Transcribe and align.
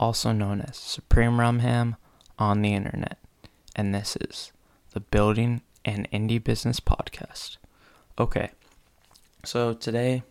also 0.00 0.32
known 0.32 0.62
as 0.62 0.78
Supreme 0.78 1.32
Rumham 1.32 1.96
on 2.38 2.62
the 2.62 2.72
internet, 2.72 3.18
and 3.76 3.94
this 3.94 4.16
is 4.16 4.50
the 4.92 5.00
Building 5.00 5.60
an 5.84 6.08
Indie 6.10 6.42
Business 6.42 6.80
Podcast. 6.80 7.58
Okay, 8.18 8.50
so 9.44 9.74
today 9.74 10.22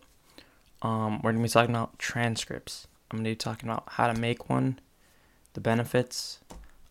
um, 0.82 1.22
we're 1.22 1.30
going 1.30 1.36
to 1.36 1.48
be 1.48 1.48
talking 1.48 1.74
about 1.74 1.98
transcripts. 2.00 2.88
I'm 3.10 3.18
going 3.18 3.24
to 3.24 3.30
be 3.30 3.36
talking 3.36 3.68
about 3.68 3.84
how 3.90 4.12
to 4.12 4.20
make 4.20 4.50
one, 4.50 4.80
the 5.54 5.60
benefits. 5.60 6.40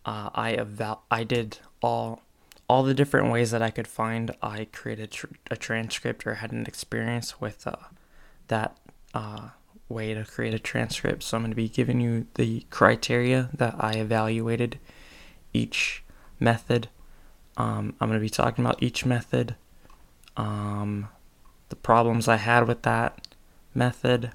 Uh, 0.06 0.30
I 0.34 0.54
eval- 0.54 1.04
I 1.12 1.26
did 1.26 1.60
all 1.84 2.22
all 2.70 2.84
the 2.84 2.94
different 2.94 3.30
ways 3.32 3.52
that 3.52 3.62
I 3.62 3.72
could 3.72 3.88
find. 3.88 4.34
I 4.42 4.68
created 4.72 5.12
tr- 5.12 5.28
a 5.52 5.58
transcript 5.58 6.26
or 6.26 6.36
had 6.36 6.54
an 6.54 6.66
experience 6.66 7.42
with 7.42 7.68
uh, 7.68 7.76
that 8.48 8.78
uh, 9.14 9.50
way 9.90 10.14
to 10.14 10.24
create 10.24 10.54
a 10.54 10.60
transcript. 10.60 11.24
So 11.24 11.36
I'm 11.36 11.44
going 11.44 11.52
to 11.52 11.56
be 11.56 11.68
giving 11.68 12.00
you 12.00 12.28
the 12.36 12.66
criteria 12.70 13.50
that 13.54 13.76
I 13.80 13.94
evaluated 13.94 14.80
each 15.52 16.04
method. 16.40 16.88
Um, 17.58 17.96
I'm 18.00 18.08
going 18.08 18.20
to 18.20 18.24
be 18.24 18.30
talking 18.30 18.64
about 18.64 18.82
each 18.82 19.06
method, 19.06 19.56
um, 20.38 21.10
the 21.70 21.76
problems 21.76 22.28
I 22.28 22.38
had 22.38 22.68
with 22.68 22.84
that 22.84 23.28
method. 23.74 24.32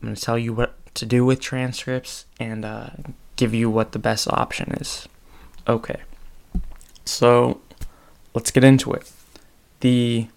I'm 0.00 0.08
going 0.08 0.14
to 0.14 0.22
tell 0.22 0.38
you 0.38 0.52
what 0.52 0.94
to 0.94 1.04
do 1.04 1.24
with 1.24 1.40
transcripts 1.40 2.24
and 2.40 2.64
uh, 2.64 2.90
give 3.36 3.52
you 3.52 3.68
what 3.68 3.92
the 3.92 3.98
best 3.98 4.28
option 4.28 4.72
is. 4.72 5.08
Okay, 5.66 6.00
so 7.04 7.60
let's 8.32 8.50
get 8.50 8.64
into 8.64 8.92
it. 8.92 9.10
The 9.80 10.28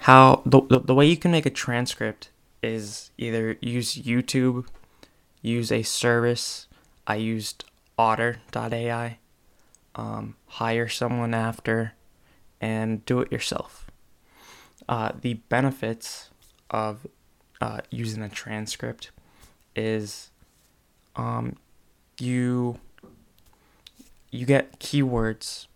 how 0.00 0.42
the, 0.46 0.60
the, 0.62 0.80
the 0.80 0.94
way 0.94 1.06
you 1.06 1.16
can 1.16 1.30
make 1.30 1.44
a 1.44 1.50
transcript 1.50 2.30
is 2.62 3.10
either 3.18 3.56
use 3.60 3.96
YouTube, 3.96 4.66
use 5.42 5.70
a 5.70 5.82
service. 5.82 6.66
I 7.06 7.16
used 7.16 7.64
Otter.ai, 7.96 9.18
um, 9.94 10.36
hire 10.46 10.88
someone 10.88 11.34
after, 11.34 11.94
and 12.60 13.04
do 13.04 13.20
it 13.20 13.32
yourself. 13.32 13.90
Uh, 14.88 15.12
the 15.20 15.34
benefits 15.34 16.30
of 16.70 17.06
uh, 17.60 17.80
using 17.90 18.22
a 18.22 18.28
transcript 18.28 19.10
is 19.74 20.30
um, 21.16 21.56
you 22.18 22.78
you 24.30 24.46
get 24.46 24.78
keywords. 24.78 25.66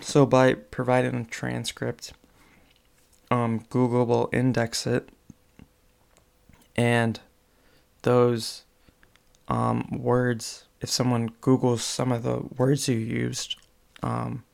So 0.00 0.26
by 0.26 0.54
providing 0.54 1.14
a 1.14 1.24
transcript, 1.24 2.12
um, 3.30 3.64
Google 3.70 4.06
will 4.06 4.28
index 4.32 4.86
it, 4.86 5.10
and 6.76 7.20
those 8.02 8.64
um, 9.48 9.86
words, 9.90 10.64
if 10.80 10.88
someone 10.88 11.30
Googles 11.40 11.80
some 11.80 12.12
of 12.12 12.22
the 12.22 12.42
words 12.56 12.88
you 12.88 12.96
used 12.96 13.56
um, 14.02 14.44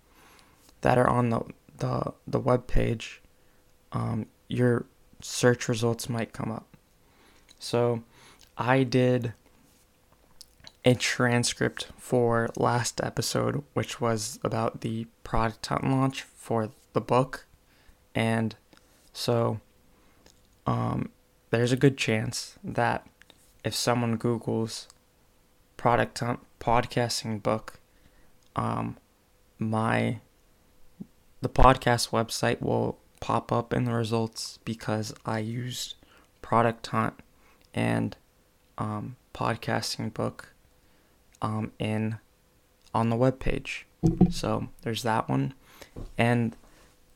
that 0.81 0.99
are 0.99 1.09
on 1.09 1.31
the 1.31 1.41
the 1.79 2.13
the 2.27 2.41
web 2.41 2.67
page, 2.67 3.23
um, 3.93 4.27
your 4.49 4.87
search 5.21 5.69
results 5.69 6.09
might 6.09 6.33
come 6.33 6.51
up. 6.51 6.77
So 7.59 8.03
I 8.57 8.83
did 8.83 9.35
a 10.85 10.95
transcript 10.95 11.89
for 11.97 12.49
last 12.57 13.01
episode, 13.03 13.63
which 13.75 14.01
was 14.01 14.39
about 14.43 14.81
the 14.81 15.07
product 15.25 15.71
launch 15.85 16.23
for 16.23 16.71
the 16.93 17.01
book. 17.01 17.47
And 18.15 18.57
so 19.13 19.61
um, 20.67 21.11
there's 21.51 21.73
a 21.73 21.77
good 21.77 21.97
chance 21.97 22.59
that 22.63 23.07
if 23.65 23.75
someone 23.75 24.19
Googles 24.19 24.87
product 25.77 26.19
hunt 26.19 26.41
podcasting 26.61 27.43
book, 27.43 27.81
um, 28.57 28.97
my 29.59 30.21
the 31.41 31.49
podcast 31.49 32.11
website 32.11 32.61
will 32.61 32.99
pop 33.21 33.53
up 33.53 33.72
in 33.72 33.84
the 33.84 33.93
results 33.93 34.59
because 34.65 35.15
I 35.25 35.39
used 35.39 35.95
product 36.43 36.87
hunt 36.89 37.15
and 37.75 38.17
um, 38.77 39.17
podcasting 39.34 40.12
book 40.12 40.53
um, 41.41 41.72
in 41.78 42.19
on 42.95 43.11
the 43.11 43.17
web 43.17 43.39
page. 43.39 43.87
So 44.31 44.69
there's 44.83 45.03
that 45.03 45.28
one, 45.28 45.55
and 46.17 46.56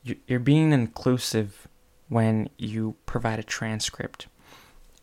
you're 0.03 0.39
being 0.39 0.73
inclusive 0.73 1.67
when 2.09 2.49
you 2.57 2.95
provide 3.05 3.39
a 3.39 3.43
transcript, 3.43 4.27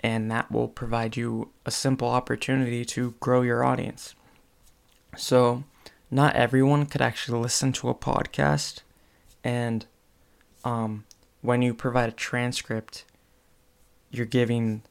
and 0.00 0.30
that 0.30 0.50
will 0.50 0.68
provide 0.68 1.16
you 1.16 1.50
a 1.64 1.70
simple 1.70 2.08
opportunity 2.08 2.84
to 2.84 3.14
grow 3.20 3.42
your 3.42 3.64
audience. 3.64 4.14
So, 5.16 5.64
not 6.10 6.34
everyone 6.34 6.86
could 6.86 7.02
actually 7.02 7.38
listen 7.38 7.72
to 7.74 7.88
a 7.88 7.94
podcast, 7.94 8.80
and 9.44 9.86
um, 10.64 11.04
when 11.40 11.62
you 11.62 11.74
provide 11.74 12.08
a 12.08 12.12
transcript, 12.12 13.04
you're 14.10 14.26
giving 14.26 14.82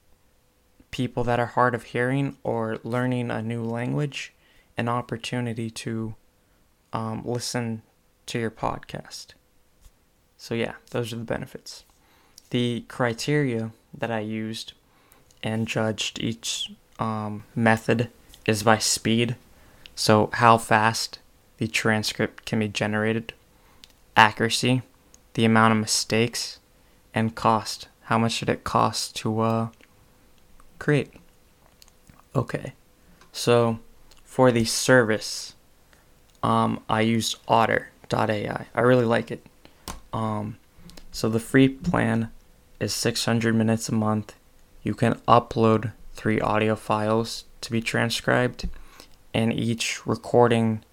people 0.92 1.24
that 1.24 1.40
are 1.40 1.46
hard 1.46 1.76
of 1.76 1.84
hearing 1.84 2.38
or 2.44 2.80
learning 2.84 3.30
a 3.30 3.42
new 3.42 3.64
language 3.64 4.34
an 4.80 4.88
opportunity 4.88 5.70
to 5.70 6.16
um, 6.94 7.22
listen 7.26 7.82
to 8.26 8.40
your 8.40 8.50
podcast. 8.50 9.34
So, 10.38 10.56
yeah, 10.56 10.76
those 10.92 11.12
are 11.12 11.18
the 11.18 11.26
benefits. 11.26 11.84
The 12.52 12.86
criteria 12.88 13.72
that 13.94 14.10
I 14.10 14.22
used 14.22 14.72
and 15.44 15.68
judged 15.68 16.20
each 16.20 16.72
um, 17.00 17.44
method 17.56 18.10
is 18.46 18.64
by 18.64 18.78
speed. 18.78 19.36
So, 19.96 20.30
how 20.34 20.58
fast 20.58 21.20
the 21.58 21.68
transcript 21.68 22.46
can 22.46 22.60
be 22.60 22.68
generated, 22.68 23.34
accuracy, 24.16 24.82
the 25.34 25.46
amount 25.46 25.74
of 25.74 25.80
mistakes, 25.80 26.60
and 27.14 27.36
cost. 27.36 27.88
How 28.04 28.18
much 28.18 28.40
did 28.40 28.50
it 28.50 28.64
cost 28.64 29.16
to 29.18 29.40
uh, 29.42 29.68
create? 30.80 31.14
Okay, 32.36 32.74
so 33.32 33.80
for 34.24 34.52
the 34.52 34.66
service, 34.66 35.56
um, 36.42 36.82
I 36.88 37.02
used 37.02 37.38
Otter.ai. 37.48 38.68
I 38.74 38.82
really 38.82 39.06
like 39.06 39.32
it. 39.32 39.46
Um, 40.14 40.58
so 41.12 41.30
the 41.30 41.40
free 41.40 41.68
plan 41.68 42.32
is 42.80 42.94
600 42.94 43.54
minutes 43.54 43.90
a 43.90 43.94
month. 43.94 44.36
You 44.90 44.96
can 44.96 45.20
upload 45.28 45.92
three 46.16 46.42
audio 46.42 46.76
files 46.76 47.46
to 47.62 47.72
be 47.72 47.80
transcribed, 47.80 48.68
and 49.36 49.54
each 49.54 50.08
recording 50.08 50.84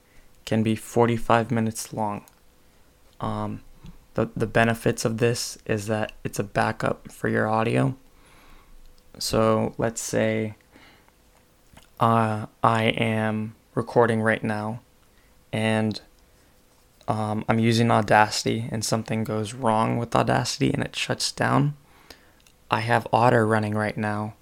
can 0.44 0.62
be 0.62 0.76
45 0.76 1.50
minutes 1.50 1.94
long. 1.94 2.26
Um, 3.22 3.62
the, 4.12 4.28
the 4.36 4.46
benefits 4.46 5.06
of 5.06 5.16
this 5.16 5.56
is 5.64 5.86
that 5.86 6.12
it's 6.24 6.38
a 6.38 6.44
backup 6.44 7.10
for 7.10 7.30
your 7.30 7.48
audio. 7.48 7.96
So 9.18 9.74
let's 9.78 10.02
say 10.02 10.56
uh, 11.98 12.44
I 12.62 12.82
am 12.98 13.54
recording 13.74 14.20
right 14.20 14.44
now 14.44 14.82
and 15.54 16.02
um, 17.08 17.46
I'm 17.48 17.60
using 17.60 17.90
Audacity 17.90 18.68
and 18.70 18.84
something 18.84 19.24
goes 19.24 19.54
wrong 19.54 19.96
with 19.96 20.14
Audacity 20.14 20.70
and 20.70 20.82
it 20.82 20.94
shuts 20.94 21.32
down. 21.32 21.78
I 22.70 22.80
have 22.80 23.06
Otter 23.12 23.46
running 23.46 23.74
right 23.74 23.96
now 23.96 24.34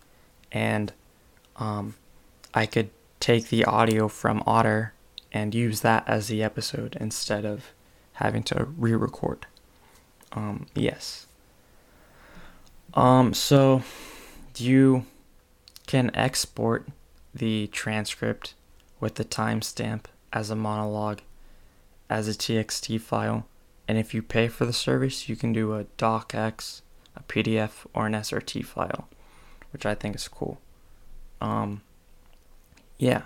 and 0.51 0.93
um, 1.57 1.95
I 2.53 2.67
could 2.67 2.91
take 3.21 3.49
the 3.49 3.65
audio 3.65 4.09
from 4.09 4.43
Otter 4.47 4.93
and 5.33 5.55
use 5.55 5.81
that 5.81 6.05
as 6.07 6.29
the 6.29 6.43
episode 6.43 6.97
instead 7.01 7.45
of 7.45 7.73
having 8.15 8.43
to 8.45 8.65
re 8.79 8.95
record. 8.95 9.47
Um, 10.33 10.67
yes. 10.75 11.27
Um, 12.95 13.35
so 13.35 13.83
you 14.57 15.07
can 15.87 16.11
export 16.15 16.87
the 17.35 17.67
transcript 17.69 18.55
with 19.01 19.17
the 19.17 19.25
timestamp 19.25 20.05
as 20.33 20.51
a 20.51 20.57
monologue 20.57 21.21
as 22.09 22.29
a 22.29 22.33
TXT 22.33 23.01
file. 23.01 23.47
And 23.89 23.99
if 23.99 24.15
you 24.15 24.23
pay 24.23 24.49
for 24.49 24.65
the 24.65 24.73
service, 24.73 25.29
you 25.29 25.37
can 25.37 25.53
do 25.53 25.75
a 25.75 25.85
docx, 25.99 26.81
PDF, 27.29 27.87
or 27.95 28.07
an 28.07 28.13
SRT 28.13 28.65
file, 28.65 29.09
which 29.73 29.87
I 29.87 29.95
think 29.95 30.17
is 30.17 30.29
cool. 30.29 30.61
Um, 31.41 31.83
yeah. 32.99 33.23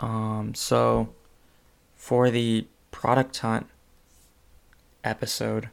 Um, 0.00 0.54
so 0.54 1.10
for 1.96 2.30
the 2.30 2.66
product 2.90 3.38
hunt 3.38 3.66
episode, 5.02 5.68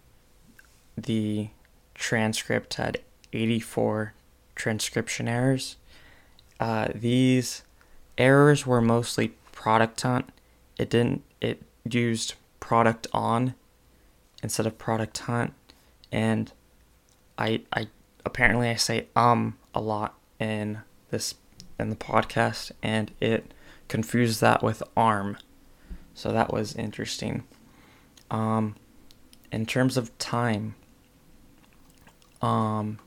the 0.98 1.50
transcript 1.96 2.76
had 2.76 3.00
84 3.34 4.14
transcription 4.56 5.28
errors. 5.28 5.78
Uh, 6.60 6.90
these 6.94 7.64
errors 8.18 8.66
were 8.68 8.82
mostly 8.82 9.30
product 9.52 10.02
hunt. 10.02 10.30
It 10.78 10.90
didn't. 10.90 11.24
It 11.40 11.62
used 11.90 12.36
product 12.60 13.08
on 13.14 13.56
instead 14.44 14.66
of 14.66 14.78
product 14.78 15.18
hunt, 15.20 15.54
and 16.12 16.52
I 17.42 17.62
I 17.74 17.88
apparently 18.24 18.70
I 18.70 18.76
say 18.76 19.08
um 19.16 19.58
a 19.74 19.82
lot 19.82 20.14
in 20.40 20.82
this 21.10 21.36
in 21.80 21.90
the 21.90 21.96
podcast, 21.96 22.72
and 22.84 23.12
it 23.20 23.54
confused 23.88 24.42
that 24.42 24.62
with 24.62 24.84
arm. 24.96 25.38
So 26.14 26.32
that 26.32 26.54
was 26.54 26.76
interesting. 26.76 27.44
Um, 28.30 28.76
in 29.52 29.66
terms 29.66 29.98
of 29.98 30.16
time, 30.20 30.76
um, 32.42 33.00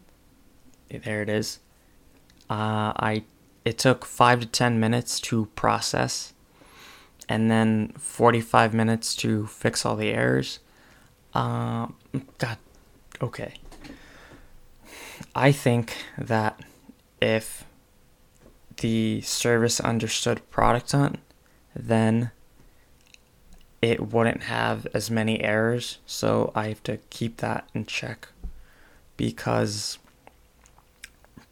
there 0.88 1.22
it 1.22 1.28
is. 1.28 1.60
Uh, 2.50 2.92
I 2.96 3.22
it 3.64 3.78
took 3.78 4.04
five 4.04 4.40
to 4.40 4.46
ten 4.46 4.80
minutes 4.80 5.20
to 5.20 5.46
process, 5.54 6.34
and 7.28 7.50
then 7.50 7.92
forty-five 7.98 8.74
minutes 8.74 9.14
to 9.16 9.46
fix 9.46 9.86
all 9.86 9.96
the 9.96 10.10
errors. 10.10 10.58
Um, 11.34 11.94
God, 12.38 12.58
okay. 13.20 13.54
I 15.34 15.52
think 15.52 15.96
that 16.18 16.60
if 17.20 17.64
the 18.78 19.20
service 19.22 19.80
understood 19.80 20.48
product 20.50 20.92
hunt, 20.92 21.18
then 21.74 22.30
it 23.80 24.12
wouldn't 24.12 24.44
have 24.44 24.86
as 24.94 25.10
many 25.10 25.42
errors. 25.42 25.98
So 26.06 26.52
I 26.54 26.68
have 26.68 26.82
to 26.84 26.98
keep 27.10 27.38
that 27.38 27.68
in 27.74 27.86
check 27.86 28.28
because 29.16 29.98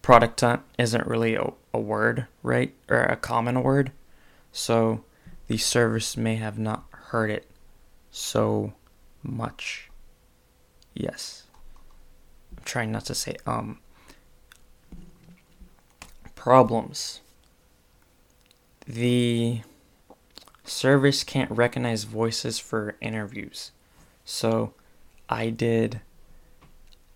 product 0.00 0.40
hunt 0.40 0.62
isn't 0.78 1.06
really 1.06 1.34
a, 1.34 1.52
a 1.74 1.80
word, 1.80 2.26
right? 2.42 2.74
Or 2.88 3.02
a 3.02 3.16
common 3.16 3.62
word. 3.62 3.92
So 4.50 5.04
the 5.46 5.58
service 5.58 6.16
may 6.16 6.36
have 6.36 6.58
not 6.58 6.84
heard 6.90 7.30
it 7.30 7.46
so 8.10 8.72
much. 9.22 9.90
Yes. 10.94 11.44
I'm 12.56 12.64
trying 12.64 12.92
not 12.92 13.04
to 13.06 13.14
say 13.14 13.36
um 13.46 13.78
problems. 16.34 17.20
The 18.86 19.60
service 20.64 21.22
can't 21.22 21.50
recognize 21.50 22.04
voices 22.04 22.58
for 22.58 22.96
interviews. 23.00 23.70
So 24.24 24.74
I 25.28 25.50
did 25.50 26.00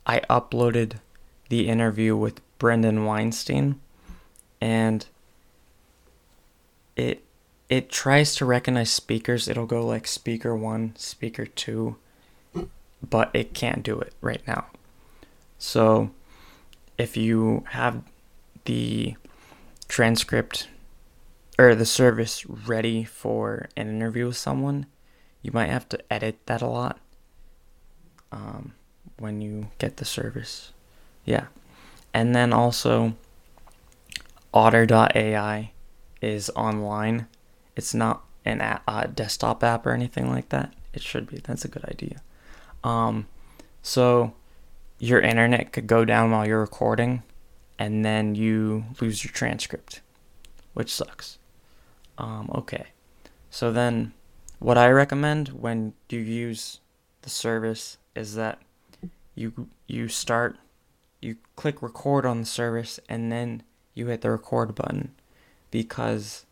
I 0.06 0.20
uploaded 0.30 1.00
the 1.48 1.68
interview 1.68 2.16
with 2.16 2.40
Brendan 2.58 3.04
Weinstein 3.04 3.80
and 4.60 5.06
it 6.96 7.22
it 7.68 7.90
tries 7.90 8.36
to 8.36 8.44
recognize 8.44 8.90
speakers. 8.90 9.48
It'll 9.48 9.66
go 9.66 9.84
like 9.84 10.06
speaker 10.06 10.54
1, 10.54 10.94
speaker 10.96 11.46
2, 11.46 11.96
but 13.10 13.30
it 13.34 13.54
can't 13.54 13.82
do 13.82 13.98
it 13.98 14.12
right 14.20 14.40
now. 14.46 14.66
So 15.58 16.10
if 16.98 17.16
you 17.16 17.64
have 17.70 18.02
the 18.64 19.16
transcript 19.88 20.68
or 21.58 21.74
the 21.74 21.86
service 21.86 22.44
ready 22.46 23.04
for 23.04 23.68
an 23.76 23.88
interview 23.88 24.26
with 24.26 24.36
someone, 24.36 24.86
you 25.42 25.50
might 25.52 25.70
have 25.70 25.88
to 25.90 26.12
edit 26.12 26.38
that 26.46 26.62
a 26.62 26.66
lot 26.66 26.98
um, 28.32 28.72
when 29.18 29.40
you 29.40 29.68
get 29.78 29.96
the 29.96 30.04
service. 30.04 30.72
Yeah. 31.24 31.46
And 32.12 32.34
then 32.34 32.52
also, 32.52 33.14
Otter.ai 34.52 35.70
is 36.20 36.50
online. 36.50 37.26
It's 37.76 37.94
not 37.94 38.24
an 38.44 38.60
a, 38.60 39.08
desktop 39.08 39.62
app 39.62 39.86
or 39.86 39.92
anything 39.92 40.30
like 40.30 40.48
that. 40.50 40.72
It 40.92 41.02
should 41.02 41.28
be. 41.28 41.38
That's 41.38 41.64
a 41.64 41.68
good 41.68 41.84
idea. 41.84 42.22
Um, 42.82 43.26
so, 43.82 44.32
your 44.98 45.20
internet 45.20 45.72
could 45.72 45.86
go 45.86 46.04
down 46.04 46.30
while 46.30 46.46
you're 46.46 46.60
recording, 46.60 47.22
and 47.78 48.04
then 48.04 48.34
you 48.34 48.84
lose 49.00 49.24
your 49.24 49.32
transcript, 49.32 50.00
which 50.74 50.92
sucks. 50.92 51.38
Um, 52.18 52.50
okay. 52.54 52.86
So 53.50 53.72
then, 53.72 54.12
what 54.58 54.78
I 54.78 54.88
recommend 54.88 55.48
when 55.48 55.94
you 56.08 56.20
use 56.20 56.80
the 57.22 57.30
service 57.30 57.98
is 58.14 58.34
that 58.34 58.60
you 59.34 59.68
you 59.86 60.08
start 60.08 60.56
you 61.20 61.36
click 61.56 61.82
record 61.82 62.24
on 62.24 62.40
the 62.40 62.46
service 62.46 62.98
and 63.08 63.30
then 63.30 63.62
you 63.94 64.06
hit 64.06 64.20
the 64.20 64.30
record 64.30 64.74
button 64.74 65.12
because 65.70 66.46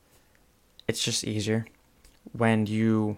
it's 0.87 1.03
just 1.03 1.25
easier 1.25 1.67
when 2.33 2.67
you 2.67 3.17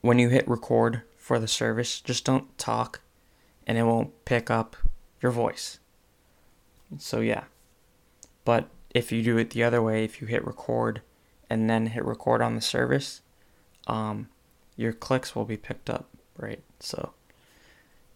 when 0.00 0.18
you 0.18 0.28
hit 0.28 0.46
record 0.48 1.02
for 1.16 1.38
the 1.38 1.48
service 1.48 2.00
just 2.00 2.24
don't 2.24 2.56
talk 2.58 3.00
and 3.66 3.78
it 3.78 3.82
won't 3.84 4.24
pick 4.24 4.50
up 4.50 4.76
your 5.20 5.32
voice 5.32 5.78
so 6.98 7.20
yeah 7.20 7.44
but 8.44 8.68
if 8.94 9.12
you 9.12 9.22
do 9.22 9.38
it 9.38 9.50
the 9.50 9.62
other 9.62 9.82
way 9.82 10.04
if 10.04 10.20
you 10.20 10.26
hit 10.26 10.44
record 10.44 11.02
and 11.50 11.68
then 11.68 11.86
hit 11.86 12.04
record 12.04 12.40
on 12.40 12.54
the 12.54 12.60
service, 12.60 13.20
um, 13.88 14.28
your 14.76 14.92
clicks 14.92 15.34
will 15.34 15.44
be 15.44 15.56
picked 15.56 15.90
up, 15.90 16.08
right? 16.38 16.62
So 16.78 17.12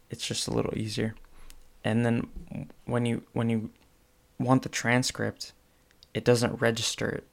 it's 0.08 0.26
just 0.26 0.46
a 0.46 0.52
little 0.52 0.79
easier. 0.79 1.17
And 1.82 2.06
then 2.06 2.29
when 2.87 3.05
you 3.05 3.25
when 3.32 3.50
you 3.50 3.70
want 4.38 4.62
the 4.62 4.69
transcript, 4.69 5.52
it 6.14 6.25
doesn't 6.25 6.61
register 6.61 7.08
it 7.08 7.26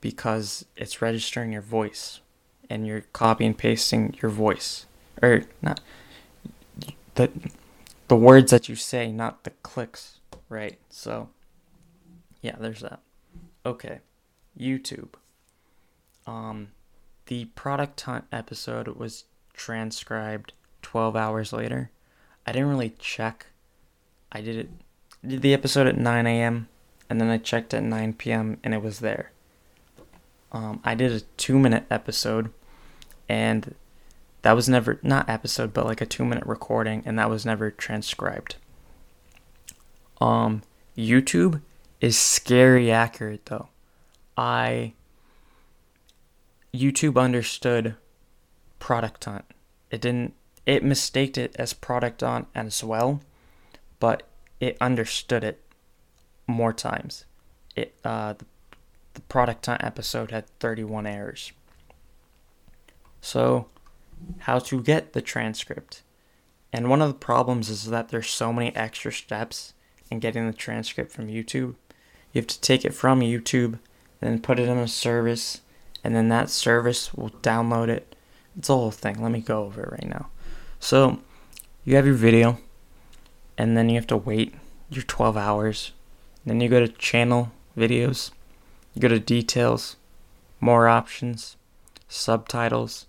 because 0.00 0.64
it's 0.76 1.02
registering 1.02 1.52
your 1.52 1.62
voice 1.62 2.20
and 2.70 2.86
you're 2.86 3.02
copy 3.12 3.44
and 3.44 3.58
pasting 3.58 4.16
your 4.22 4.30
voice 4.30 4.86
or 5.20 5.42
not 5.60 5.80
the 7.18 7.30
the 8.06 8.16
words 8.16 8.50
that 8.52 8.68
you 8.68 8.74
say, 8.76 9.12
not 9.12 9.44
the 9.44 9.50
clicks, 9.62 10.20
right? 10.48 10.78
So 10.88 11.28
yeah, 12.40 12.56
there's 12.58 12.80
that. 12.80 13.00
Okay. 13.66 13.98
YouTube. 14.58 15.10
Um, 16.26 16.68
the 17.26 17.46
product 17.46 18.00
hunt 18.00 18.24
episode 18.32 18.88
was 18.88 19.24
transcribed 19.52 20.52
12 20.82 21.16
hours 21.16 21.52
later. 21.52 21.90
I 22.46 22.52
didn't 22.52 22.68
really 22.68 22.94
check. 22.98 23.46
I 24.32 24.40
did 24.40 24.56
it 24.56 24.70
did 25.26 25.42
the 25.42 25.52
episode 25.52 25.88
at 25.88 25.98
9 25.98 26.26
a.m. 26.26 26.68
and 27.10 27.20
then 27.20 27.28
I 27.28 27.38
checked 27.38 27.74
at 27.74 27.82
9 27.82 28.12
p.m. 28.14 28.58
and 28.62 28.72
it 28.72 28.82
was 28.82 29.00
there. 29.00 29.32
Um, 30.52 30.80
I 30.84 30.94
did 30.94 31.10
a 31.12 31.20
two 31.36 31.58
minute 31.58 31.84
episode 31.90 32.52
and 33.28 33.74
that 34.42 34.52
was 34.52 34.68
never 34.68 34.98
not 35.02 35.28
episode 35.28 35.72
but 35.72 35.84
like 35.84 36.00
a 36.00 36.06
two 36.06 36.24
minute 36.24 36.46
recording 36.46 37.02
and 37.04 37.18
that 37.18 37.30
was 37.30 37.44
never 37.44 37.70
transcribed. 37.70 38.56
Um, 40.20 40.62
YouTube 40.96 41.60
is 42.00 42.18
scary 42.18 42.90
accurate 42.90 43.46
though. 43.46 43.68
I 44.36 44.94
YouTube 46.72 47.18
understood 47.20 47.96
product 48.78 49.24
hunt. 49.24 49.44
It 49.90 50.00
didn't 50.00 50.34
it 50.66 50.84
mistaked 50.84 51.38
it 51.38 51.56
as 51.58 51.72
product 51.72 52.20
hunt 52.20 52.46
as 52.54 52.84
well, 52.84 53.20
but 53.98 54.24
it 54.60 54.76
understood 54.80 55.42
it 55.42 55.60
more 56.46 56.72
times. 56.72 57.24
It 57.74 57.94
uh 58.04 58.34
the, 58.34 58.44
the 59.14 59.20
product 59.22 59.66
hunt 59.66 59.82
episode 59.82 60.30
had 60.30 60.46
31 60.60 61.06
errors. 61.06 61.52
So, 63.20 63.66
how 64.40 64.58
to 64.58 64.82
get 64.82 65.12
the 65.12 65.22
transcript. 65.22 66.02
And 66.72 66.90
one 66.90 67.02
of 67.02 67.08
the 67.08 67.14
problems 67.14 67.70
is 67.70 67.86
that 67.86 68.08
there's 68.08 68.28
so 68.28 68.52
many 68.52 68.74
extra 68.76 69.12
steps 69.12 69.72
in 70.10 70.20
getting 70.20 70.46
the 70.46 70.56
transcript 70.56 71.12
from 71.12 71.28
YouTube. 71.28 71.74
You 72.32 72.42
have 72.42 72.46
to 72.46 72.60
take 72.60 72.84
it 72.84 72.94
from 72.94 73.20
YouTube 73.20 73.78
then 74.20 74.40
put 74.40 74.58
it 74.58 74.68
in 74.68 74.78
a 74.78 74.88
service, 74.88 75.60
and 76.02 76.14
then 76.14 76.28
that 76.28 76.50
service 76.50 77.14
will 77.14 77.30
download 77.42 77.88
it. 77.88 78.16
It's 78.56 78.68
a 78.68 78.74
whole 78.74 78.90
thing. 78.90 79.22
Let 79.22 79.32
me 79.32 79.40
go 79.40 79.64
over 79.64 79.82
it 79.82 79.92
right 79.92 80.08
now. 80.08 80.28
So, 80.80 81.20
you 81.84 81.96
have 81.96 82.06
your 82.06 82.14
video, 82.14 82.58
and 83.56 83.76
then 83.76 83.88
you 83.88 83.96
have 83.96 84.06
to 84.08 84.16
wait 84.16 84.54
your 84.90 85.04
12 85.04 85.36
hours. 85.36 85.92
Then 86.44 86.60
you 86.60 86.68
go 86.68 86.80
to 86.80 86.88
channel 86.88 87.52
videos, 87.76 88.30
you 88.94 89.02
go 89.02 89.08
to 89.08 89.20
details, 89.20 89.96
more 90.60 90.88
options, 90.88 91.56
subtitles. 92.08 93.06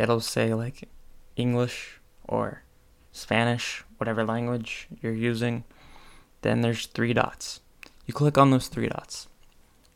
It'll 0.00 0.20
say 0.20 0.54
like 0.54 0.88
English 1.36 2.00
or 2.26 2.62
Spanish, 3.12 3.84
whatever 3.98 4.24
language 4.24 4.88
you're 5.02 5.12
using. 5.12 5.64
Then 6.40 6.62
there's 6.62 6.86
three 6.86 7.12
dots. 7.12 7.60
You 8.06 8.14
click 8.14 8.38
on 8.38 8.50
those 8.50 8.68
three 8.68 8.88
dots 8.88 9.28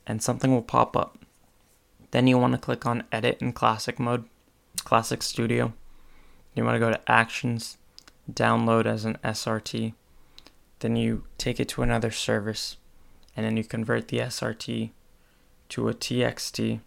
and 0.07 0.23
something 0.23 0.53
will 0.53 0.63
pop 0.63 0.95
up. 0.95 1.19
Then 2.11 2.27
you 2.27 2.37
want 2.37 2.53
to 2.53 2.59
click 2.59 2.85
on 2.85 3.05
Edit 3.11 3.39
in 3.41 3.53
Classic 3.53 3.99
mode, 3.99 4.27
Classic 4.85 5.23
Studio. 5.23 5.73
You 6.55 6.65
want 6.65 6.75
to 6.75 6.81
go 6.81 6.91
to 6.91 7.11
Actions, 7.11 7.79
Download 8.31 8.85
as 8.85 9.05
an 9.05 9.19
SRT. 9.25 9.95
Then 10.81 10.97
you 10.97 11.25
take 11.39 11.61
it 11.61 11.69
to 11.71 11.83
another 11.83 12.11
service, 12.11 12.77
and 13.35 13.45
then 13.45 13.57
you 13.57 13.65
convert 13.65 14.09
the 14.09 14.19
SRT 14.19 14.91
to 15.71 15.89
a 15.89 15.95
TXT. 15.95 16.81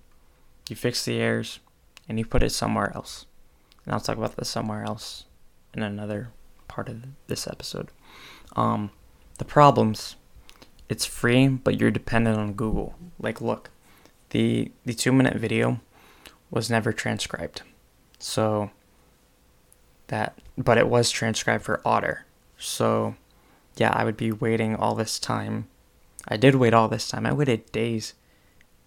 You 0.70 0.76
fix 0.76 1.04
the 1.04 1.20
errors, 1.20 1.60
and 2.08 2.20
you 2.20 2.26
put 2.26 2.44
it 2.44 2.52
somewhere 2.52 2.92
else. 2.96 3.26
And 3.86 3.94
I'll 3.94 4.00
talk 4.00 4.18
about 4.18 4.36
this 4.36 4.50
somewhere 4.50 4.84
else 4.84 5.26
in 5.74 5.84
another 5.84 6.30
part 6.68 6.90
of 6.90 7.04
this 7.28 7.48
episode. 7.48 7.90
Um, 8.56 8.92
the 9.38 9.46
problems 9.46 10.16
it's 10.90 11.06
free, 11.06 11.48
but 11.48 11.80
you're 11.80 11.92
dependent 11.92 12.38
on 12.38 12.54
Google. 12.54 12.96
Like, 13.20 13.42
look, 13.42 13.70
the 14.30 14.72
the 14.86 14.94
two 14.94 15.12
minute 15.12 15.36
video 15.36 15.80
was 16.50 16.70
never 16.70 16.94
transcribed, 16.94 17.62
so 18.20 18.72
that 20.08 20.40
but 20.58 20.78
it 20.78 20.88
was 20.88 21.12
transcribed 21.12 21.64
for 21.64 21.82
Otter. 21.86 22.26
So, 22.58 23.16
yeah, 23.76 23.92
I 23.94 24.04
would 24.04 24.18
be 24.18 24.32
waiting 24.32 24.76
all 24.76 24.96
this 24.96 25.20
time. 25.20 25.68
I 26.28 26.38
did 26.38 26.56
wait 26.56 26.74
all 26.74 26.88
this 26.88 27.08
time. 27.08 27.26
I 27.26 27.34
waited 27.34 27.72
days, 27.72 28.14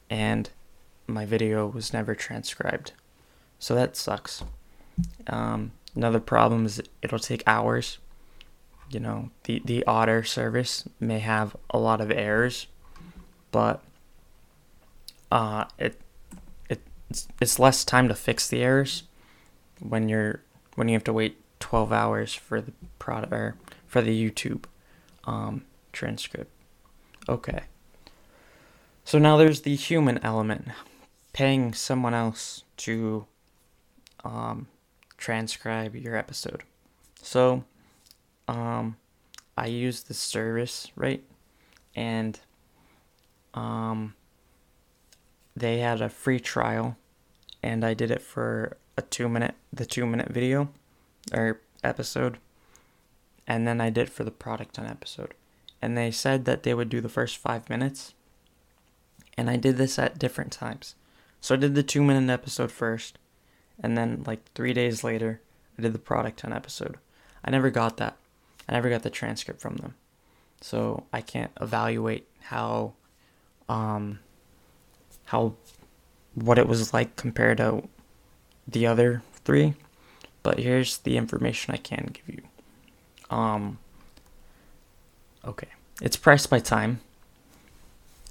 and 0.09 0.49
my 1.07 1.27
video 1.27 1.67
was 1.67 1.93
never 1.93 2.15
transcribed. 2.15 2.93
So 3.61 3.75
that 3.75 3.95
sucks. 3.95 4.43
Um, 5.27 5.73
another 5.95 6.19
problem 6.19 6.67
is 6.67 6.83
it'll 7.03 7.19
take 7.19 7.45
hours. 7.47 7.99
You 8.91 8.99
know, 8.99 9.31
the, 9.45 9.63
the 9.65 9.85
Otter 9.85 10.25
service 10.25 10.89
may 10.99 11.21
have 11.21 11.55
a 11.69 11.79
lot 11.79 12.01
of 12.01 12.11
errors, 12.11 12.67
but 13.53 13.83
uh, 15.31 15.67
it 15.79 16.01
it 16.69 16.81
it's, 17.09 17.29
it's 17.41 17.59
less 17.61 17.85
time 17.85 18.09
to 18.09 18.15
fix 18.15 18.49
the 18.49 18.63
errors 18.63 19.05
when 19.79 20.09
you're 20.09 20.41
when 20.75 20.89
you 20.89 20.95
have 20.95 21.05
to 21.05 21.13
wait 21.13 21.37
12 21.61 21.93
hours 21.93 22.35
for 22.35 22.61
the 22.61 22.73
product 22.99 23.33
or 23.33 23.57
for 23.87 24.01
the 24.01 24.31
YouTube 24.31 24.65
um, 25.25 25.65
transcript. 25.93 26.51
Okay. 27.29 27.61
So 29.05 29.19
now 29.19 29.37
there's 29.37 29.63
the 29.63 29.75
human 29.75 30.19
element, 30.25 30.69
paying 31.33 31.75
someone 31.75 32.15
else 32.15 32.65
to 32.79 33.27
um, 34.25 34.69
transcribe 35.17 35.95
your 35.95 36.17
episode. 36.17 36.63
So, 37.23 37.65
um, 38.49 38.97
I 39.57 39.67
use 39.67 40.03
the 40.03 40.15
service, 40.15 40.89
right? 40.97 41.23
And 41.95 42.41
um, 43.55 44.15
they 45.57 45.79
had 45.79 46.01
a 46.01 46.09
free 46.09 46.41
trial, 46.41 46.97
and 47.63 47.85
I 47.85 47.95
did 47.95 48.11
it 48.11 48.23
for 48.23 48.77
a 48.97 49.03
two 49.03 49.29
minute, 49.29 49.55
the 49.73 49.87
two 49.87 50.07
minute 50.07 50.29
video 50.29 50.71
or 51.33 51.61
episode, 51.85 52.39
and 53.47 53.67
then 53.67 53.81
I 53.81 53.91
did 53.91 54.11
for 54.11 54.25
the 54.25 54.31
product 54.31 54.77
hunt 54.77 54.89
episode. 54.89 55.35
And 55.83 55.97
they 55.97 56.11
said 56.11 56.45
that 56.45 56.63
they 56.63 56.75
would 56.75 56.89
do 56.89 57.01
the 57.01 57.09
first 57.09 57.37
five 57.37 57.69
minutes, 57.71 58.15
and 59.37 59.51
I 59.51 59.57
did 59.57 59.77
this 59.77 59.99
at 59.99 60.19
different 60.19 60.53
times. 60.53 60.95
So 61.41 61.55
I 61.55 61.59
did 61.59 61.75
the 61.75 61.83
two 61.83 62.03
minute 62.03 62.33
episode 62.33 62.71
first, 62.71 63.19
and 63.83 63.97
then 63.97 64.23
like 64.27 64.41
three 64.55 64.73
days 64.73 65.03
later, 65.05 65.41
I 65.79 65.83
did 65.83 65.93
the 65.93 65.99
product 65.99 66.41
hunt 66.41 66.55
episode. 66.55 66.99
I 67.45 67.51
never 67.51 67.71
got 67.71 67.97
that. 67.99 68.17
I 68.69 68.73
never 68.73 68.91
got 68.91 69.03
the 69.03 69.11
transcript 69.11 69.61
from 69.61 69.77
them, 69.77 69.95
so 70.61 71.05
I 71.13 71.21
can't 71.21 71.51
evaluate 71.61 72.29
how, 72.41 72.93
um, 73.69 74.21
how, 75.27 75.55
what 76.35 76.59
it 76.59 76.69
was 76.69 76.93
like 76.93 77.17
compared 77.17 77.59
to 77.59 77.89
the 78.69 78.87
other 78.87 79.23
three. 79.45 79.75
But 80.43 80.59
here's 80.59 80.99
the 80.99 81.17
information 81.17 81.75
I 81.75 81.79
can 81.79 82.11
give 82.13 82.35
you. 82.35 82.43
Um. 83.37 83.79
Okay, 85.45 85.69
it's 86.03 86.17
priced 86.17 86.51
by 86.51 86.59
time 86.59 87.01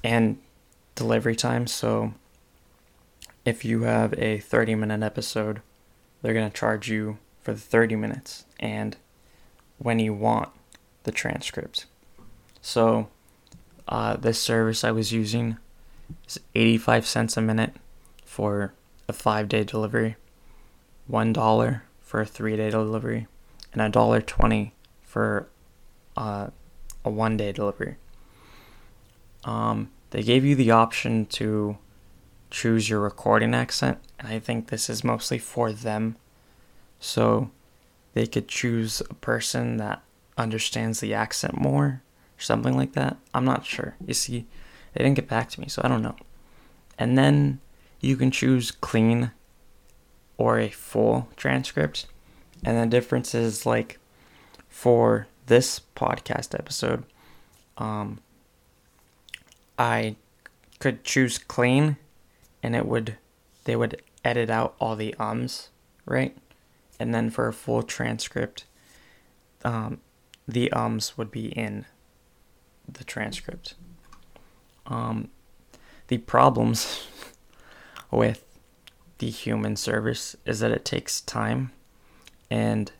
and 0.03 0.37
delivery 0.95 1.35
time. 1.35 1.67
So 1.67 2.13
if 3.49 3.65
you 3.65 3.81
have 3.81 4.13
a 4.19 4.37
30 4.37 4.75
minute 4.75 5.03
episode, 5.03 5.61
they're 6.21 6.35
going 6.35 6.49
to 6.49 6.55
charge 6.55 6.87
you 6.87 7.17
for 7.41 7.51
the 7.51 7.59
30 7.59 7.95
minutes 7.95 8.45
and 8.59 8.95
when 9.79 9.97
you 9.97 10.13
want 10.13 10.49
the 11.03 11.11
transcript. 11.11 11.87
So 12.61 13.09
uh, 13.87 14.17
this 14.17 14.39
service 14.39 14.83
I 14.83 14.91
was 14.91 15.11
using 15.11 15.57
is 16.27 16.39
85 16.53 17.07
cents 17.07 17.37
a 17.37 17.41
minute 17.41 17.73
for 18.23 18.73
a 19.07 19.13
five 19.13 19.49
day 19.49 19.63
delivery, 19.63 20.15
$1 21.09 21.81
for 21.99 22.21
a 22.21 22.25
three 22.25 22.55
day 22.55 22.69
delivery, 22.69 23.27
and 23.73 23.81
a 23.81 23.89
dollar 23.89 24.21
twenty 24.21 24.73
for 25.03 25.47
uh, 26.17 26.49
a 27.03 27.09
one 27.09 27.37
day 27.37 27.51
delivery. 27.51 27.95
Um, 29.43 29.91
they 30.11 30.23
gave 30.23 30.43
you 30.43 30.55
the 30.55 30.71
option 30.71 31.25
to 31.27 31.77
choose 32.49 32.89
your 32.89 32.99
recording 32.99 33.53
accent, 33.53 33.99
and 34.17 34.27
I 34.27 34.39
think 34.39 34.67
this 34.67 34.89
is 34.89 35.03
mostly 35.03 35.37
for 35.37 35.71
them. 35.71 36.15
So 36.99 37.51
they 38.13 38.27
could 38.27 38.47
choose 38.47 39.01
a 39.09 39.13
person 39.13 39.77
that 39.77 40.01
understands 40.37 40.99
the 40.99 41.13
accent 41.13 41.59
more, 41.59 41.85
or 41.85 42.41
something 42.41 42.75
like 42.75 42.93
that. 42.93 43.17
I'm 43.33 43.45
not 43.45 43.65
sure. 43.65 43.95
You 44.05 44.13
see, 44.13 44.45
they 44.93 45.03
didn't 45.03 45.15
get 45.15 45.27
back 45.27 45.49
to 45.49 45.61
me, 45.61 45.67
so 45.67 45.81
I 45.83 45.87
don't 45.87 46.01
know. 46.01 46.15
And 46.97 47.17
then 47.17 47.59
you 48.01 48.17
can 48.17 48.31
choose 48.31 48.71
clean 48.71 49.31
or 50.37 50.59
a 50.59 50.69
full 50.69 51.29
transcript. 51.35 52.07
And 52.63 52.77
the 52.77 52.85
difference 52.85 53.35
is 53.35 53.65
like 53.65 53.99
for 54.67 55.27
this 55.47 55.81
podcast 55.95 56.57
episode, 56.57 57.03
um, 57.77 58.19
I 59.77 60.15
could 60.79 61.03
choose 61.03 61.37
clean 61.37 61.97
and 62.61 62.75
it 62.75 62.85
would 62.85 63.17
they 63.65 63.75
would 63.75 64.01
edit 64.23 64.49
out 64.49 64.75
all 64.79 64.95
the 64.95 65.13
ums, 65.19 65.69
right? 66.05 66.35
And 66.99 67.13
then 67.13 67.29
for 67.29 67.47
a 67.47 67.53
full 67.53 67.83
transcript, 67.83 68.65
um, 69.63 69.99
the 70.47 70.71
ums 70.71 71.17
would 71.17 71.31
be 71.31 71.47
in 71.49 71.85
the 72.87 73.03
transcript. 73.03 73.75
Um, 74.85 75.29
the 76.07 76.17
problems 76.17 77.07
with 78.11 78.43
the 79.19 79.29
human 79.29 79.75
service 79.75 80.35
is 80.45 80.59
that 80.61 80.71
it 80.71 80.83
takes 80.83 81.21
time, 81.21 81.71
and 82.49 82.91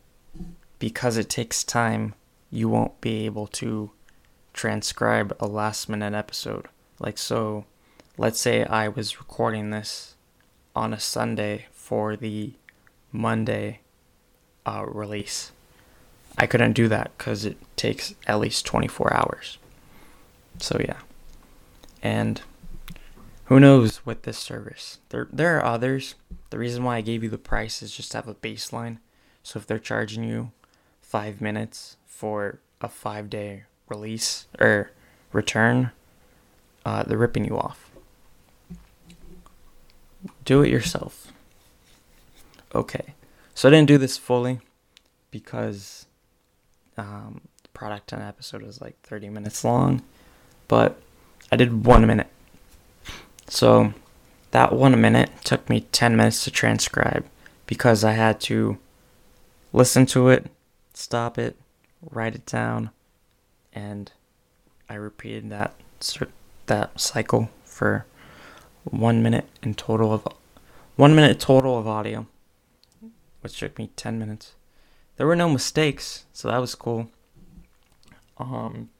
because 0.78 1.16
it 1.16 1.28
takes 1.28 1.64
time, 1.64 2.14
you 2.50 2.68
won't 2.68 3.00
be 3.00 3.26
able 3.26 3.46
to 3.46 3.90
transcribe 4.52 5.34
a 5.40 5.46
last 5.46 5.88
minute 5.88 6.14
episode. 6.14 6.66
Like, 6.98 7.18
so 7.18 7.64
let's 8.20 8.38
say 8.38 8.62
I 8.64 8.86
was 8.86 9.18
recording 9.18 9.70
this 9.70 10.14
on 10.76 10.92
a 10.92 11.00
Sunday 11.00 11.68
for 11.72 12.16
the 12.16 12.52
Monday 13.10 13.80
uh, 14.66 14.84
release. 14.86 15.52
I 16.36 16.46
couldn't 16.46 16.74
do 16.74 16.86
that 16.88 17.12
because 17.16 17.46
it 17.46 17.56
takes 17.76 18.14
at 18.26 18.38
least 18.38 18.66
24 18.66 19.14
hours. 19.14 19.56
So, 20.58 20.78
yeah. 20.78 20.98
And 22.02 22.42
who 23.46 23.58
knows 23.58 24.04
with 24.04 24.24
this 24.24 24.36
service? 24.36 24.98
There, 25.08 25.26
there 25.32 25.56
are 25.56 25.64
others. 25.64 26.14
The 26.50 26.58
reason 26.58 26.84
why 26.84 26.98
I 26.98 27.00
gave 27.00 27.22
you 27.22 27.30
the 27.30 27.38
price 27.38 27.80
is 27.80 27.96
just 27.96 28.12
to 28.12 28.18
have 28.18 28.28
a 28.28 28.34
baseline. 28.34 28.98
So, 29.42 29.58
if 29.58 29.66
they're 29.66 29.78
charging 29.78 30.24
you 30.24 30.52
five 31.00 31.40
minutes 31.40 31.96
for 32.04 32.58
a 32.82 32.88
five 32.88 33.30
day 33.30 33.62
release 33.88 34.46
or 34.58 34.90
return, 35.32 35.92
uh, 36.84 37.02
they're 37.04 37.16
ripping 37.16 37.46
you 37.46 37.56
off 37.58 37.89
do 40.50 40.64
it 40.64 40.68
yourself. 40.68 41.30
Okay, 42.74 43.14
so 43.54 43.68
I 43.68 43.70
didn't 43.70 43.86
do 43.86 43.98
this 43.98 44.18
fully 44.18 44.58
because 45.30 46.06
um, 46.98 47.42
the 47.62 47.68
product 47.68 48.10
hunt 48.10 48.24
episode 48.24 48.62
was 48.62 48.80
like 48.80 49.00
30 49.02 49.28
minutes 49.28 49.62
long, 49.62 50.02
but 50.66 51.00
I 51.52 51.56
did 51.56 51.86
one 51.86 52.04
minute. 52.04 52.26
So 53.46 53.94
that 54.50 54.72
one 54.72 55.00
minute 55.00 55.30
took 55.44 55.70
me 55.70 55.82
10 55.92 56.16
minutes 56.16 56.42
to 56.42 56.50
transcribe 56.50 57.24
because 57.66 58.02
I 58.02 58.14
had 58.14 58.40
to 58.40 58.76
listen 59.72 60.04
to 60.06 60.30
it, 60.30 60.50
stop 60.94 61.38
it, 61.38 61.54
write 62.10 62.34
it 62.34 62.44
down, 62.44 62.90
and 63.72 64.10
I 64.88 64.94
repeated 64.94 65.48
that 65.50 65.74
that 66.66 67.00
cycle 67.00 67.50
for 67.64 68.04
one 68.82 69.22
minute 69.22 69.46
in 69.62 69.74
total 69.74 70.12
of 70.12 70.26
one 71.00 71.14
minute 71.14 71.40
total 71.40 71.78
of 71.78 71.88
audio, 71.88 72.26
which 73.40 73.58
took 73.58 73.78
me 73.78 73.88
ten 73.96 74.18
minutes. 74.18 74.52
There 75.16 75.26
were 75.26 75.34
no 75.34 75.48
mistakes, 75.48 76.26
so 76.34 76.48
that 76.48 76.58
was 76.58 76.74
cool. 76.74 77.08
Um, 78.36 78.90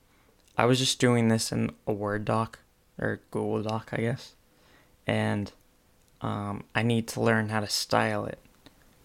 I 0.57 0.64
was 0.64 0.78
just 0.78 0.99
doing 0.99 1.28
this 1.28 1.52
in 1.52 1.73
a 1.87 1.92
Word 1.92 2.25
doc 2.25 2.61
or 2.99 3.21
Google 3.30 3.62
Doc, 3.62 3.90
I 3.92 3.99
guess, 3.99 4.33
and 5.07 5.52
um, 6.23 6.64
I 6.75 6.83
need 6.83 7.07
to 7.09 7.21
learn 7.21 7.50
how 7.50 7.61
to 7.61 7.69
style 7.69 8.25
it 8.25 8.38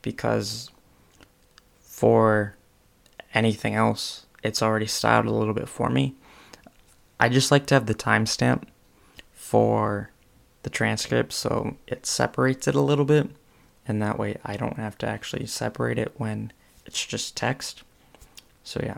because 0.01 0.71
for 1.81 2.55
anything 3.33 3.75
else, 3.75 4.25
it's 4.41 4.61
already 4.61 4.87
styled 4.87 5.25
a 5.25 5.33
little 5.33 5.53
bit 5.53 5.67
for 5.67 5.89
me. 5.89 6.15
I 7.19 7.27
just 7.27 7.51
like 7.51 7.65
to 7.65 7.75
have 7.75 7.87
the 7.87 7.93
timestamp 7.93 8.63
for 9.33 10.11
the 10.65 10.69
transcript 10.71 11.31
so 11.31 11.77
it 11.85 12.07
separates 12.07 12.67
it 12.67 12.73
a 12.73 12.81
little 12.81 13.05
bit 13.05 13.29
and 13.87 14.01
that 14.01 14.17
way 14.17 14.35
I 14.43 14.57
don't 14.57 14.77
have 14.77 14.97
to 14.97 15.07
actually 15.07 15.45
separate 15.45 15.99
it 15.99 16.13
when 16.17 16.51
it's 16.87 17.05
just 17.05 17.37
text. 17.37 17.83
So 18.63 18.81
yeah. 18.83 18.97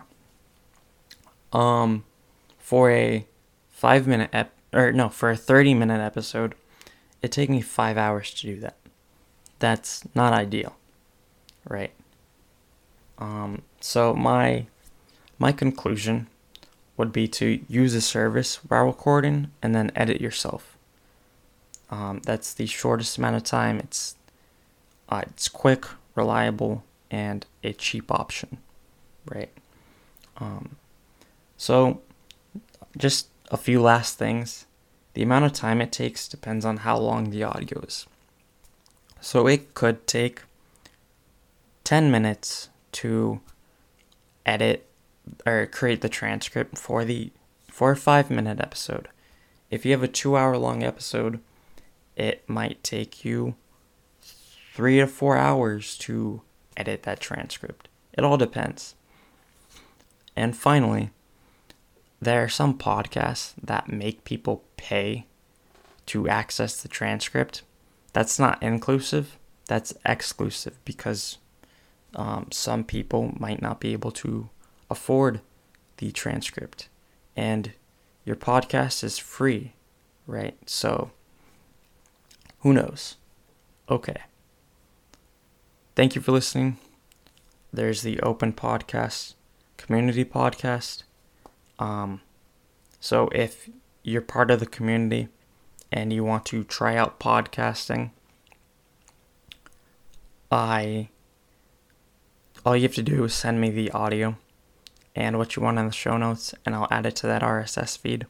Um 1.51 2.05
for 2.57 2.89
a 2.89 3.27
five 3.69 4.07
minute 4.07 4.29
ep 4.31 4.53
or 4.73 4.93
no 4.93 5.09
for 5.09 5.29
a 5.29 5.37
30 5.37 5.73
minute 5.73 5.99
episode 5.99 6.55
it 7.21 7.33
take 7.33 7.49
me 7.49 7.61
five 7.61 7.97
hours 7.97 8.33
to 8.33 8.47
do 8.47 8.59
that 8.59 8.75
that's 9.59 10.03
not 10.15 10.33
ideal 10.33 10.75
right 11.67 11.91
um, 13.19 13.61
so 13.79 14.13
my 14.13 14.67
my 15.39 15.51
conclusion 15.51 16.27
would 16.97 17.13
be 17.13 17.27
to 17.27 17.63
use 17.67 17.93
a 17.93 18.01
service 18.01 18.57
while 18.67 18.85
recording 18.85 19.51
and 19.61 19.73
then 19.73 19.91
edit 19.95 20.19
yourself 20.19 20.76
um, 21.89 22.21
that's 22.25 22.53
the 22.53 22.65
shortest 22.65 23.17
amount 23.17 23.35
of 23.35 23.43
time 23.43 23.79
it's 23.79 24.15
uh, 25.09 25.21
it's 25.27 25.47
quick 25.47 25.85
reliable 26.15 26.83
and 27.09 27.45
a 27.63 27.73
cheap 27.73 28.11
option 28.11 28.57
right 29.25 29.51
um, 30.37 30.75
so 31.57 32.01
just 32.97 33.27
a 33.49 33.57
few 33.57 33.81
last 33.81 34.17
things. 34.17 34.65
The 35.13 35.23
amount 35.23 35.45
of 35.45 35.53
time 35.53 35.81
it 35.81 35.91
takes 35.91 36.27
depends 36.27 36.65
on 36.65 36.77
how 36.77 36.97
long 36.97 37.29
the 37.29 37.43
audio 37.43 37.79
is. 37.81 38.05
So 39.19 39.47
it 39.47 39.73
could 39.73 40.05
take 40.05 40.43
10 41.83 42.11
minutes 42.11 42.69
to 42.93 43.39
edit 44.45 44.85
or 45.45 45.65
create 45.65 46.01
the 46.01 46.09
transcript 46.09 46.77
for 46.77 47.03
the 47.03 47.31
for 47.67 47.91
a 47.91 47.97
5 47.97 48.29
minute 48.29 48.59
episode. 48.59 49.07
If 49.69 49.85
you 49.85 49.91
have 49.91 50.03
a 50.03 50.07
2 50.07 50.37
hour 50.37 50.57
long 50.57 50.83
episode, 50.83 51.39
it 52.17 52.43
might 52.49 52.83
take 52.83 53.23
you 53.23 53.55
3 54.73 54.99
to 54.99 55.07
4 55.07 55.37
hours 55.37 55.97
to 55.99 56.41
edit 56.75 57.03
that 57.03 57.19
transcript. 57.19 57.87
It 58.11 58.23
all 58.23 58.37
depends. 58.37 58.95
And 60.35 60.57
finally, 60.57 61.11
there 62.19 62.43
are 62.43 62.49
some 62.49 62.77
podcasts 62.77 63.53
that 63.61 63.89
make 63.89 64.23
people 64.23 64.63
pay 64.77 65.27
to 66.07 66.27
access 66.27 66.81
the 66.81 66.87
transcript. 66.87 67.61
That's 68.13 68.39
not 68.39 68.61
inclusive, 68.63 69.37
that's 69.67 69.93
exclusive 70.03 70.77
because 70.85 71.37
um, 72.15 72.47
some 72.51 72.83
people 72.83 73.35
might 73.37 73.61
not 73.61 73.79
be 73.79 73.93
able 73.93 74.11
to 74.13 74.49
afford 74.89 75.41
the 75.97 76.11
transcript. 76.11 76.89
And 77.35 77.73
your 78.25 78.35
podcast 78.35 79.03
is 79.03 79.19
free, 79.19 79.73
right? 80.25 80.57
So, 80.65 81.11
who 82.59 82.73
knows? 82.73 83.17
Okay. 83.89 84.21
Thank 85.95 86.15
you 86.15 86.21
for 86.21 86.31
listening. 86.31 86.77
There's 87.71 88.01
the 88.01 88.19
open 88.21 88.53
podcast, 88.53 89.35
community 89.77 90.25
podcast 90.25 91.03
um, 91.79 92.21
so 92.99 93.29
if 93.33 93.69
you're 94.03 94.21
part 94.21 94.51
of 94.51 94.59
the 94.59 94.65
community 94.65 95.29
and 95.91 96.11
you 96.11 96.23
want 96.23 96.45
to 96.47 96.63
try 96.63 96.95
out 96.95 97.19
podcasting, 97.19 98.11
I 100.51 101.09
all 102.65 102.75
you 102.75 102.83
have 102.83 102.95
to 102.95 103.03
do 103.03 103.23
is 103.23 103.33
send 103.33 103.61
me 103.61 103.69
the 103.69 103.91
audio 103.91 104.37
and 105.15 105.37
what 105.37 105.55
you 105.55 105.61
want 105.61 105.79
in 105.79 105.85
the 105.85 105.91
show 105.91 106.17
notes, 106.17 106.53
and 106.65 106.75
I'll 106.75 106.87
add 106.91 107.05
it 107.05 107.15
to 107.17 107.27
that 107.27 107.41
RSS 107.41 107.97
feed. 107.97 108.25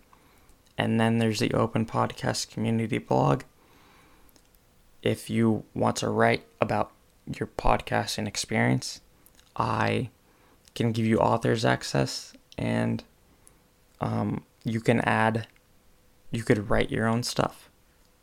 And 0.78 1.00
then 1.00 1.18
there's 1.18 1.40
the 1.40 1.54
Open 1.54 1.86
Podcast 1.86 2.52
Community 2.52 3.00
blog. 3.00 3.44
If 5.08 5.30
you 5.30 5.64
want 5.74 5.96
to 5.98 6.10
write 6.10 6.44
about 6.60 6.92
your 7.26 7.48
podcasting 7.48 8.28
experience, 8.28 9.00
I 9.56 10.10
can 10.76 10.92
give 10.92 11.06
you 11.06 11.18
authors 11.20 11.64
access 11.64 12.34
and 12.58 13.06
um, 14.02 14.44
you 14.66 14.82
can 14.82 15.00
add, 15.00 15.48
you 16.30 16.44
could 16.44 16.70
write 16.70 16.92
your 16.92 17.08
own 17.08 17.24
stuff. 17.24 17.70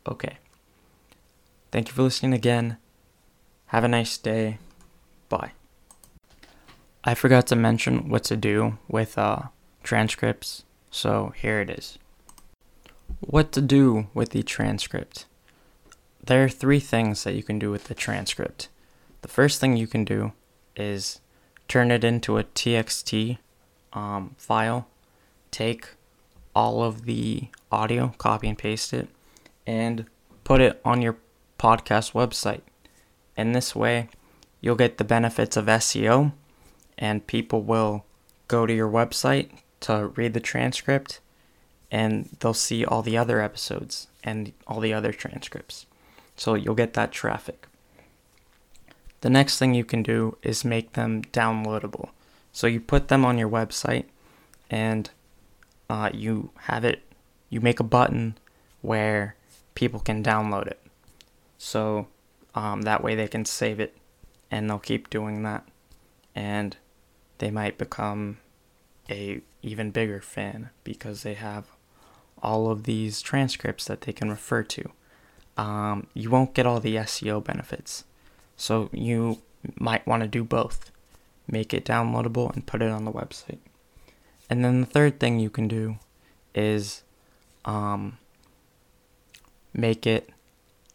Okay. 0.07 0.37
Thank 1.73 1.89
you 1.89 1.95
for 1.95 2.03
listening 2.03 2.35
again. 2.35 2.77
Have 3.69 3.85
a 3.85 3.89
nice 3.89 4.19
day. 4.19 4.59
Bye. 5.31 5.53
I 7.03 7.15
forgot 7.15 7.47
to 7.47 7.57
mention 7.57 8.11
what 8.11 8.25
to 8.25 8.37
do 8.37 8.77
with 8.89 9.17
uh, 9.17 9.45
transcripts, 9.83 10.65
so 10.91 11.33
here 11.35 11.63
it 11.63 11.71
is. 11.71 11.99
What 13.21 13.53
to 13.53 13.63
do 13.63 14.09
with 14.13 14.33
the 14.33 14.43
transcript. 14.43 15.25
There 16.27 16.45
are 16.45 16.49
three 16.49 16.81
things 16.81 17.25
that 17.25 17.35
you 17.35 17.43
can 17.43 17.59
do 17.59 17.71
with 17.71 17.85
the 17.85 17.95
transcript. 17.95 18.69
The 19.23 19.29
first 19.29 19.61
thing 19.61 19.77
you 19.77 19.87
can 19.87 20.05
do 20.05 20.33
is 20.75 21.21
turn 21.69 21.91
it 21.91 22.05
into 22.05 22.39
a 22.39 22.45
TXT 22.45 23.39
um, 23.93 24.35
file 24.39 24.89
take 25.55 25.87
all 26.53 26.83
of 26.83 27.05
the 27.05 27.49
audio, 27.71 28.13
copy 28.19 28.49
and 28.49 28.59
paste 28.59 28.93
it, 28.93 29.09
and 29.67 30.07
put 30.43 30.61
it 30.61 30.81
on 30.85 31.01
your 31.01 31.17
podcast 31.61 32.13
website. 32.13 32.63
In 33.37 33.53
this 33.53 33.75
way, 33.75 34.09
you'll 34.61 34.75
get 34.75 34.99
the 34.99 35.05
benefits 35.05 35.57
of 35.57 35.67
SEO, 35.67 36.33
and 36.99 37.27
people 37.29 37.63
will 37.63 38.05
go 38.49 38.67
to 38.67 38.75
your 38.75 38.91
website 38.91 39.51
to 39.81 40.09
read 40.17 40.35
the 40.35 40.41
transcript, 40.41 41.21
and 41.89 42.37
they'll 42.41 42.53
see 42.53 42.85
all 42.85 43.03
the 43.03 43.17
other 43.17 43.41
episodes 43.41 44.09
and 44.25 44.53
all 44.67 44.81
the 44.81 44.93
other 44.93 45.13
transcripts. 45.13 45.87
So 46.37 46.55
you'll 46.55 46.75
get 46.75 46.95
that 46.95 47.13
traffic. 47.13 47.67
The 49.21 49.31
next 49.31 49.59
thing 49.59 49.75
you 49.75 49.85
can 49.85 50.03
do 50.03 50.37
is 50.43 50.65
make 50.65 50.93
them 50.93 51.23
downloadable. 51.25 52.11
So 52.53 52.67
you 52.67 52.81
put 52.81 53.09
them 53.09 53.25
on 53.25 53.39
your 53.39 53.49
website, 53.49 54.05
and 54.71 55.11
uh, 55.89 56.11
you 56.13 56.51
have 56.63 56.85
it, 56.85 57.03
you 57.49 57.61
make 57.61 57.81
a 57.81 57.85
button 57.85 58.37
where 58.83 59.37
people 59.75 60.01
can 60.01 60.23
download 60.23 60.67
it. 60.67 60.81
So 61.59 62.09
um, 62.55 62.83
that 62.83 63.03
way 63.03 63.15
they 63.15 63.29
can 63.29 63.45
save 63.45 63.81
it 63.81 63.97
and 64.51 64.69
they'll 64.69 64.79
keep 64.79 65.11
doing 65.11 65.43
that. 65.43 65.67
And 66.35 66.77
they 67.39 67.51
might 67.51 67.79
become 67.79 68.39
a 69.09 69.41
even 69.63 69.91
bigger 69.91 70.21
fan 70.21 70.71
because 70.83 71.23
they 71.23 71.35
have 71.35 71.67
all 72.43 72.71
of 72.71 72.85
these 72.85 73.23
transcripts 73.23 73.87
that 73.87 74.03
they 74.03 74.13
can 74.13 74.29
refer 74.29 74.63
to. 74.63 74.91
Um, 75.57 76.07
you 76.15 76.31
won't 76.31 76.55
get 76.55 76.67
all 76.67 76.81
the 76.81 76.97
SEO 76.97 77.43
benefits. 77.43 78.05
So 78.57 78.89
you 78.93 79.43
might 79.77 80.07
want 80.07 80.23
to 80.23 80.29
do 80.29 80.45
both. 80.45 80.91
Make 81.47 81.75
it 81.75 81.85
downloadable 81.85 82.53
and 82.55 82.67
put 82.67 82.83
it 82.83 82.91
on 82.91 83.05
the 83.05 83.13
website. 83.13 83.59
And 84.49 84.65
then 84.65 84.81
the 84.81 84.87
third 84.87 85.21
thing 85.21 85.39
you 85.39 85.51
can 85.51 85.69
do 85.69 85.97
is 86.55 87.03
um, 87.65 88.19
make 89.73 90.07
it 90.07 90.31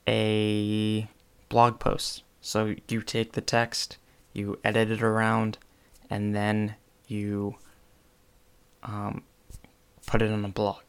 a 0.08 1.08
blog 1.50 1.80
post. 1.80 2.24
So 2.41 2.76
you 2.88 3.02
take 3.02 3.34
the 3.34 3.41
text, 3.41 3.98
you 4.34 4.60
edit 4.63 4.91
it 4.91 5.04
around, 5.04 5.58
and 6.10 6.36
then 6.36 6.76
you 7.08 7.56
um, 8.84 9.24
put 10.06 10.22
it 10.22 10.32
on 10.32 10.45
a 10.45 10.50
blog. 10.50 10.82